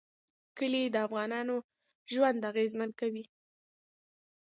[0.57, 1.55] کلي د افغانانو
[2.13, 3.23] ژوند اغېزمن کوي.